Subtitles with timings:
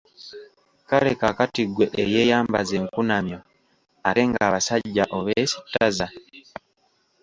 [0.89, 3.39] Kale kaakati ggwe eyeeyambaza enkunamyo,
[4.07, 6.07] ate nga abasajja obeesittaza!